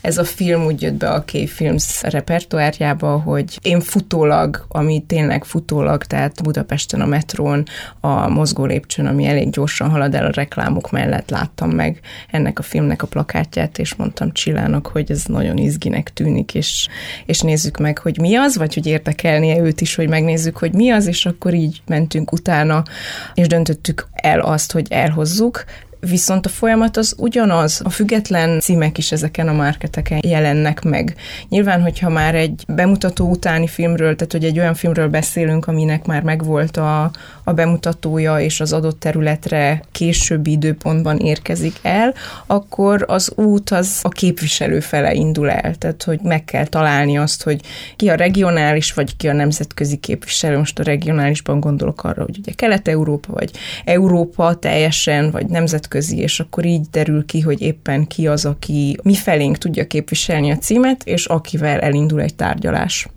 [0.05, 6.05] ez a film úgy jött be a K-Films repertoárjába, hogy én futólag, ami tényleg futólag,
[6.05, 7.65] tehát Budapesten a metrón,
[8.01, 12.63] a mozgó lépcsőn, ami elég gyorsan halad el a reklámok mellett láttam meg ennek a
[12.63, 16.89] filmnek a plakátját, és mondtam Csillának, hogy ez nagyon izginek tűnik, és,
[17.27, 20.91] és nézzük meg, hogy mi az, vagy hogy érdekelnie őt is, hogy megnézzük, hogy mi
[20.91, 22.74] az, és akkor így mentünk utána,
[23.35, 25.65] és döntöttük el azt, hogy elhozzuk,
[26.09, 27.81] viszont a folyamat az ugyanaz.
[27.85, 31.15] A független címek is ezeken a marketeken jelennek meg.
[31.49, 36.23] Nyilván, hogyha már egy bemutató utáni filmről, tehát hogy egy olyan filmről beszélünk, aminek már
[36.23, 37.11] megvolt a,
[37.45, 42.15] a bemutatója, és az adott területre későbbi időpontban érkezik el,
[42.47, 45.75] akkor az út az a képviselő fele indul el.
[45.75, 47.61] Tehát, hogy meg kell találni azt, hogy
[47.97, 50.59] ki a regionális, vagy ki a nemzetközi képviselő.
[50.59, 53.51] Most a regionálisban gondolok arra, hogy ugye Kelet-Európa, vagy
[53.85, 59.15] Európa teljesen, vagy nemzetközi és akkor így derül ki, hogy éppen ki az, aki mi
[59.15, 63.09] felénk tudja képviselni a címet, és akivel elindul egy tárgyalás.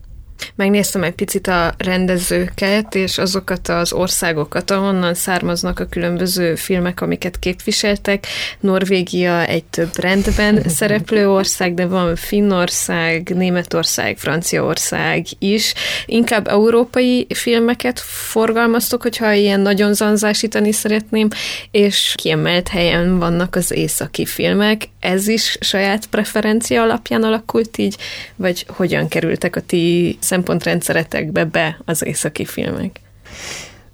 [0.56, 7.40] Megnéztem egy picit a rendezőket, és azokat az országokat, ahonnan származnak a különböző filmek, amiket
[7.40, 8.28] képviseltek.
[8.60, 15.74] Norvégia egy több rendben szereplő ország, de van Finnország, Németország, Franciaország is.
[16.06, 21.28] Inkább európai filmeket forgalmaztok, hogyha ilyen nagyon zanzásítani szeretném,
[21.72, 24.90] és kiemelt helyen vannak az északi filmek.
[25.00, 27.96] Ez is saját preferencia alapján alakult így,
[28.36, 33.00] vagy hogyan kerültek a ti szempontrendszeretekbe be az északi filmek.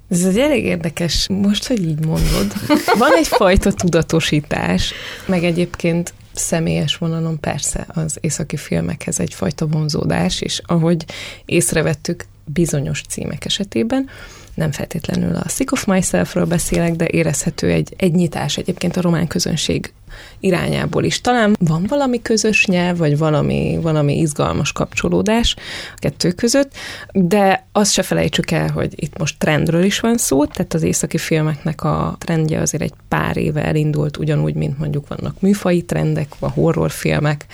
[0.09, 2.53] Ez egy elég érdekes, most, hogy így mondod.
[2.97, 4.93] Van egyfajta tudatosítás,
[5.25, 11.05] meg egyébként személyes vonalon persze az északi filmekhez egyfajta vonzódás, és ahogy
[11.45, 14.09] észrevettük bizonyos címek esetében,
[14.55, 19.27] nem feltétlenül a Sick of Myself-ről beszélek, de érezhető egy, egy nyitás egyébként a román
[19.27, 19.93] közönség
[20.39, 21.21] irányából is.
[21.21, 25.55] Talán van valami közös nyelv, vagy valami, valami izgalmas kapcsolódás
[25.95, 26.71] a kettő között,
[27.11, 31.17] de azt se felejtsük el, hogy itt most trendről is van szó, tehát az északi
[31.17, 36.49] filmeknek a trendje azért egy pár éve elindult, ugyanúgy, mint mondjuk vannak műfai trendek, a
[36.49, 37.45] horrorfilmek,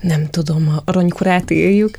[0.00, 1.98] nem tudom, a aranykorát éljük,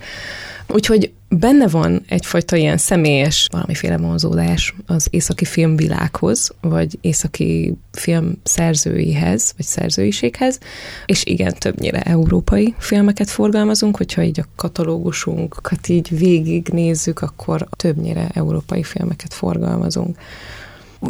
[0.68, 9.54] Úgyhogy benne van egyfajta ilyen személyes valamiféle vonzódás az északi filmvilághoz, vagy északi film szerzőihez,
[9.58, 10.60] vagy szerzőiséghez,
[11.06, 18.84] és igen, többnyire európai filmeket forgalmazunk, hogyha így a katalógusunkat így végignézzük, akkor többnyire európai
[18.84, 20.18] filmeket forgalmazunk.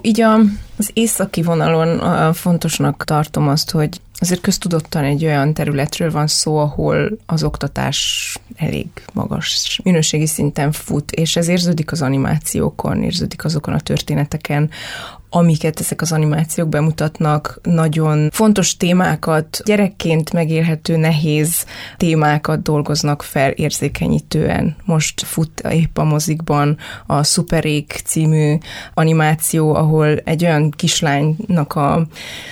[0.01, 0.33] Így a,
[0.77, 7.17] az északi vonalon fontosnak tartom azt, hogy Azért köztudottan egy olyan területről van szó, ahol
[7.25, 13.79] az oktatás elég magas minőségi szinten fut, és ez érződik az animációkon, érződik azokon a
[13.79, 14.69] történeteken,
[15.35, 21.65] amiket ezek az animációk bemutatnak, nagyon fontos témákat, gyerekként megélhető nehéz
[21.97, 24.75] témákat dolgoznak fel érzékenyítően.
[24.85, 28.57] Most fut épp a mozikban a Superék című
[28.93, 32.07] animáció, ahol egy olyan kislánynak a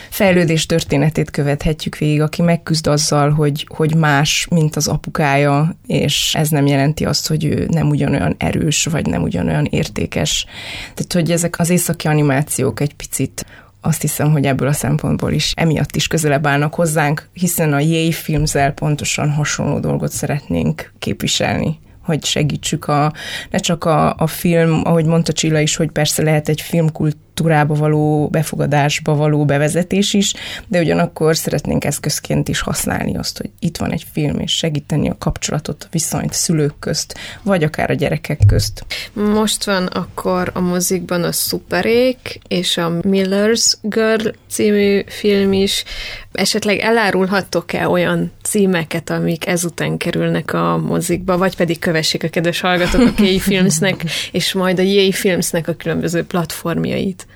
[0.09, 6.49] fejlődés történetét követhetjük végig, aki megküzd azzal, hogy, hogy más, mint az apukája, és ez
[6.49, 10.45] nem jelenti azt, hogy ő nem ugyanolyan erős, vagy nem ugyanolyan értékes.
[10.93, 13.45] Tehát, hogy ezek az északi animációk animációk egy picit.
[13.82, 18.11] Azt hiszem, hogy ebből a szempontból is emiatt is közelebb állnak hozzánk, hiszen a Yay
[18.11, 23.13] filmzel pontosan hasonló dolgot szeretnénk képviselni hogy segítsük a,
[23.49, 27.73] ne csak a, a film, ahogy mondta Csilla is, hogy persze lehet egy filmkult kultúrába
[27.73, 30.33] való befogadásba való bevezetés is,
[30.67, 35.15] de ugyanakkor szeretnénk eszközként is használni azt, hogy itt van egy film, és segíteni a
[35.19, 38.85] kapcsolatot, a viszonyt szülők közt, vagy akár a gyerekek közt.
[39.13, 45.83] Most van akkor a mozikban a Superék és a Miller's Girl című film is.
[46.31, 53.01] Esetleg elárulhattok-e olyan címeket, amik ezután kerülnek a mozikba, vagy pedig kövessék a kedves hallgatók
[53.07, 57.27] a K Filmsnek, és majd a J Filmsnek a különböző platformjait.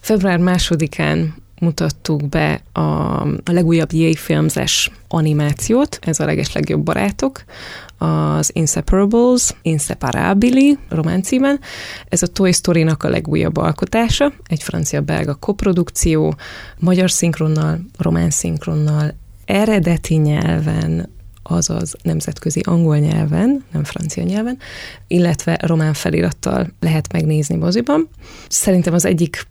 [0.00, 2.80] Február másodikán mutattuk be a,
[3.22, 7.44] a legújabb Yay filmzes animációt, ez a legeslegjobb barátok,
[7.98, 11.60] az Inseparables, Inseparabili román címen.
[12.08, 16.34] Ez a Toy Story-nak a legújabb alkotása, egy francia-belga koprodukció,
[16.78, 19.14] magyar szinkronnal, román szinkronnal,
[19.44, 21.08] eredeti nyelven,
[21.46, 24.58] azaz nemzetközi angol nyelven, nem francia nyelven,
[25.06, 28.08] illetve román felirattal lehet megnézni moziban.
[28.48, 29.46] Szerintem az egyik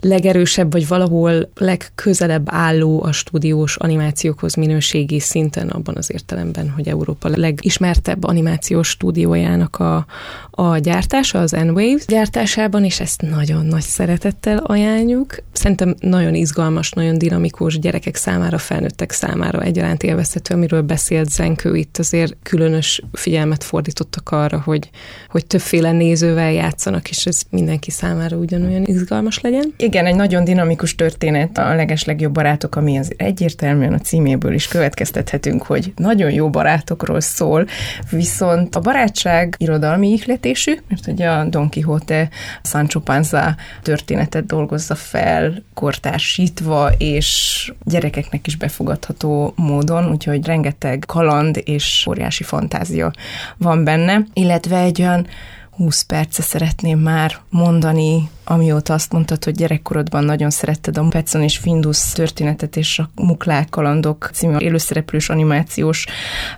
[0.00, 7.28] legerősebb, vagy valahol legközelebb álló a stúdiós animációkhoz minőségi szinten abban az értelemben, hogy Európa
[7.28, 10.06] legismertebb animációs stúdiójának a,
[10.50, 15.36] a gyártása, az N-Waves gyártásában, és ezt nagyon nagy szeretettel ajánljuk.
[15.52, 21.98] Szerintem nagyon izgalmas, nagyon dinamikus gyerekek számára, felnőttek számára egyaránt élvezhető, amiről beszélt Zenkő itt
[21.98, 24.90] azért különös figyelmet fordítottak arra, hogy,
[25.28, 29.74] hogy többféle nézővel játszanak, és ez mindenki számára ugyanolyan izgalmas legyen.
[29.76, 35.62] Igen, egy nagyon dinamikus történet, a legeslegjobb barátok, ami az egyértelműen a címéből is következtethetünk,
[35.62, 37.66] hogy nagyon jó barátokról szól,
[38.10, 42.28] viszont a barátság irodalmi ihletésű, mert ugye a Don Quixote
[42.62, 52.06] Sancho Panza történetet dolgozza fel, kortársítva, és gyerekeknek is befogadható módon, úgyhogy rengeteg kaland és
[52.08, 53.10] óriási fantázia
[53.56, 55.26] van benne, illetve egy olyan
[55.70, 61.56] 20 perce szeretném már mondani, amióta azt mondtad, hogy gyerekkorodban nagyon szeretted a Petson és
[61.56, 66.06] Findus történetet és a Muklák kalandok című élőszereplős animációs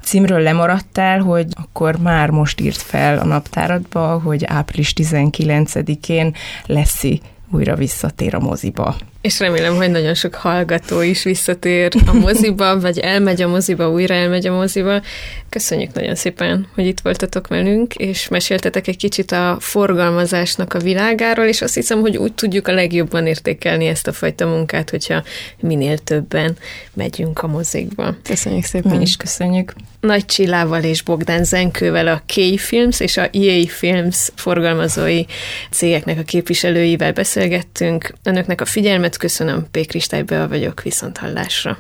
[0.03, 6.35] címről lemaradtál, hogy akkor már most írt fel a naptáradba, hogy április 19-én
[6.67, 8.97] Leszi újra visszatér a moziba.
[9.25, 14.15] És remélem, hogy nagyon sok hallgató is visszatér a moziba, vagy elmegy a moziba, újra
[14.15, 15.01] elmegy a moziba.
[15.49, 21.45] Köszönjük nagyon szépen, hogy itt voltatok velünk, és meséltetek egy kicsit a forgalmazásnak a világáról,
[21.45, 25.23] és azt hiszem, hogy úgy tudjuk a legjobban értékelni ezt a fajta munkát, hogyha
[25.61, 26.57] minél többen
[26.93, 28.15] megyünk a mozikba.
[28.23, 28.97] Köszönjük szépen.
[28.97, 29.73] Mi is köszönjük.
[30.01, 35.23] Nagy Csillával és Bogdán Zenkővel a K-Films és a EA Films forgalmazói
[35.71, 38.15] cégeknek a képviselőivel beszélgettünk.
[38.23, 39.87] Önöknek a figyelmet köszönöm, P.
[39.87, 41.79] Kristály vagyok, viszont hallásra.